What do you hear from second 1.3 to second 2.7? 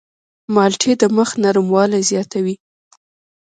نرموالی زیاتوي.